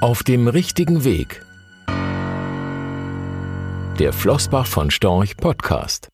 [0.00, 1.44] Auf dem richtigen Weg.
[3.98, 6.06] Der Flossbach von Storch Podcast.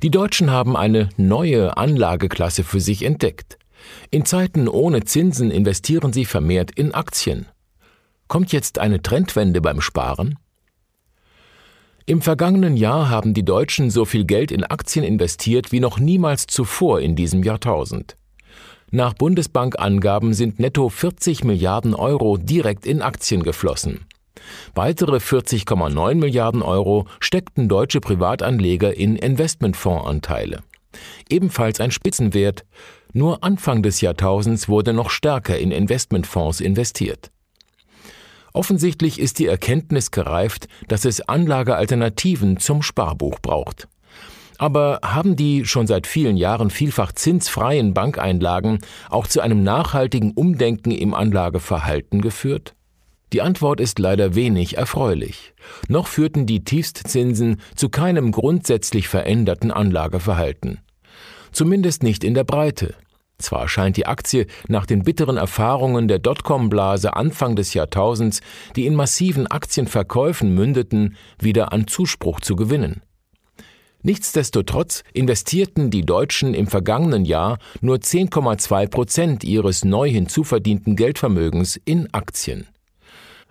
[0.00, 3.58] Die Deutschen haben eine neue Anlageklasse für sich entdeckt.
[4.12, 7.48] In Zeiten ohne Zinsen investieren sie vermehrt in Aktien.
[8.28, 10.38] Kommt jetzt eine Trendwende beim Sparen?
[12.06, 16.46] Im vergangenen Jahr haben die Deutschen so viel Geld in Aktien investiert wie noch niemals
[16.46, 18.16] zuvor in diesem Jahrtausend.
[18.94, 24.04] Nach Bundesbank-Angaben sind netto 40 Milliarden Euro direkt in Aktien geflossen.
[24.74, 30.60] Weitere 40,9 Milliarden Euro steckten deutsche Privatanleger in Investmentfondsanteile.
[31.30, 32.66] Ebenfalls ein Spitzenwert.
[33.14, 37.30] Nur Anfang des Jahrtausends wurde noch stärker in Investmentfonds investiert.
[38.52, 43.88] Offensichtlich ist die Erkenntnis gereift, dass es Anlagealternativen zum Sparbuch braucht.
[44.62, 48.78] Aber haben die schon seit vielen Jahren vielfach zinsfreien Bankeinlagen
[49.10, 52.76] auch zu einem nachhaltigen Umdenken im Anlageverhalten geführt?
[53.32, 55.52] Die Antwort ist leider wenig erfreulich.
[55.88, 60.78] Noch führten die Tiefstzinsen zu keinem grundsätzlich veränderten Anlageverhalten.
[61.50, 62.94] Zumindest nicht in der Breite.
[63.38, 68.42] Zwar scheint die Aktie nach den bitteren Erfahrungen der Dotcom-Blase Anfang des Jahrtausends,
[68.76, 73.02] die in massiven Aktienverkäufen mündeten, wieder an Zuspruch zu gewinnen.
[74.02, 82.12] Nichtsdestotrotz investierten die Deutschen im vergangenen Jahr nur 10,2 Prozent ihres neu hinzuverdienten Geldvermögens in
[82.12, 82.66] Aktien.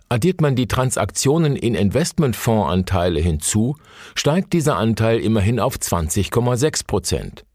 [0.10, 3.78] Addiert man die Transaktionen in Investmentfondsanteile hinzu,
[4.14, 7.46] steigt dieser Anteil immerhin auf 20,6 Prozent.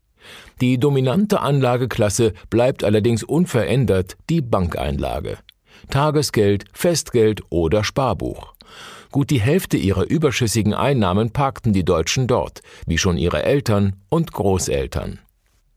[0.63, 5.37] Die dominante Anlageklasse bleibt allerdings unverändert die Bankeinlage.
[5.91, 8.55] Tagesgeld, Festgeld oder Sparbuch.
[9.11, 14.33] Gut die Hälfte ihrer überschüssigen Einnahmen parkten die Deutschen dort, wie schon ihre Eltern und
[14.33, 15.21] Großeltern.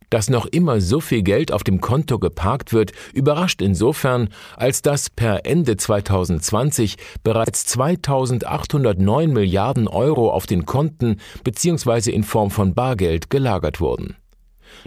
[0.10, 5.10] Dass noch immer so viel Geld auf dem Konto geparkt wird, überrascht insofern, als dass
[5.10, 12.12] per Ende 2020 bereits 2809 Milliarden Euro auf den Konten bzw.
[12.12, 14.16] in Form von Bargeld gelagert wurden.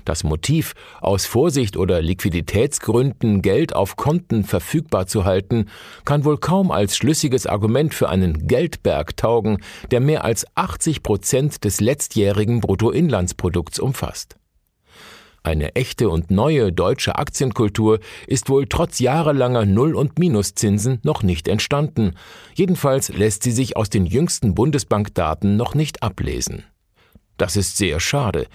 [0.05, 5.67] Das Motiv, aus Vorsicht oder Liquiditätsgründen Geld auf Konten verfügbar zu halten,
[6.05, 9.59] kann wohl kaum als schlüssiges Argument für einen Geldberg taugen,
[9.91, 14.37] der mehr als 80 Prozent des letztjährigen Bruttoinlandsprodukts umfasst.
[15.45, 17.99] Eine echte und neue deutsche Aktienkultur
[18.29, 22.15] ist wohl trotz jahrelanger Null- und Minuszinsen noch nicht entstanden.
[22.55, 26.63] Jedenfalls lässt sie sich aus den jüngsten Bundesbankdaten noch nicht ablesen.
[27.39, 28.47] Das ist sehr schade,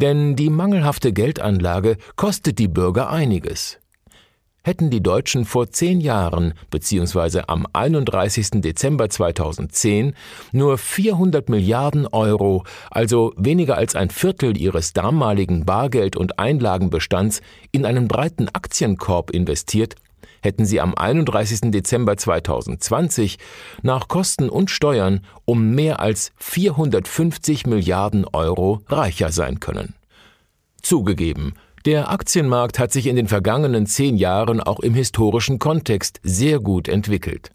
[0.00, 3.78] denn die mangelhafte Geldanlage kostet die Bürger einiges.
[4.66, 7.42] Hätten die Deutschen vor zehn Jahren bzw.
[7.46, 8.62] am 31.
[8.62, 10.14] Dezember 2010
[10.50, 17.84] nur 400 Milliarden Euro, also weniger als ein Viertel ihres damaligen Bargeld- und Einlagenbestands, in
[17.84, 19.94] einen breiten Aktienkorb investiert,
[20.42, 21.70] hätten sie am 31.
[21.70, 23.38] Dezember 2020
[23.82, 29.94] nach Kosten und Steuern um mehr als 450 Milliarden Euro reicher sein können.
[30.82, 31.54] Zugegeben,
[31.84, 36.88] der Aktienmarkt hat sich in den vergangenen zehn Jahren auch im historischen Kontext sehr gut
[36.88, 37.50] entwickelt.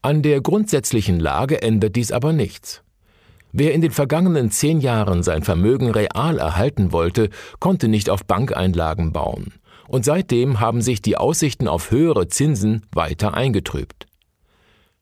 [0.00, 2.82] An der grundsätzlichen Lage ändert dies aber nichts.
[3.50, 9.12] Wer in den vergangenen zehn Jahren sein Vermögen real erhalten wollte, konnte nicht auf Bankeinlagen
[9.12, 9.52] bauen
[9.88, 14.06] und seitdem haben sich die Aussichten auf höhere Zinsen weiter eingetrübt.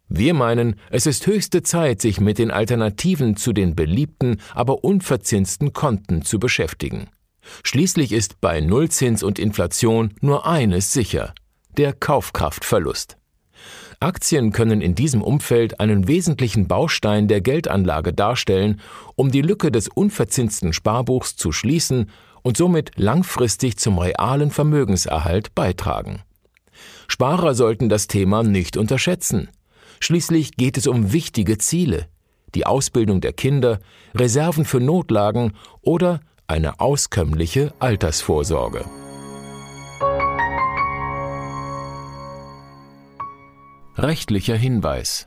[0.08, 5.72] Wir meinen, es ist höchste Zeit, sich mit den Alternativen zu den beliebten, aber unverzinsten
[5.72, 7.08] Konten zu beschäftigen.
[7.64, 11.34] Schließlich ist bei Nullzins und Inflation nur eines sicher,
[11.76, 13.16] der Kaufkraftverlust.
[13.98, 18.80] Aktien können in diesem Umfeld einen wesentlichen Baustein der Geldanlage darstellen,
[19.16, 22.10] um die Lücke des unverzinsten Sparbuchs zu schließen
[22.46, 26.22] und somit langfristig zum realen Vermögenserhalt beitragen.
[27.08, 29.48] Sparer sollten das Thema nicht unterschätzen.
[29.98, 32.06] Schließlich geht es um wichtige Ziele,
[32.54, 33.80] die Ausbildung der Kinder,
[34.14, 38.84] Reserven für Notlagen oder eine auskömmliche Altersvorsorge.
[43.96, 45.26] Rechtlicher Hinweis